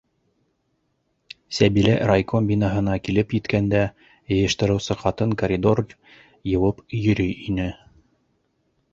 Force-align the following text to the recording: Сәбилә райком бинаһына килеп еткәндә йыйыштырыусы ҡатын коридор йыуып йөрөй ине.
Сәбилә 1.57 1.97
райком 2.11 2.47
бинаһына 2.51 2.95
килеп 3.07 3.35
еткәндә 3.37 3.81
йыйыштырыусы 4.05 4.97
ҡатын 5.01 5.35
коридор 5.43 5.83
йыуып 6.53 6.81
йөрөй 7.01 7.37
ине. 7.53 7.69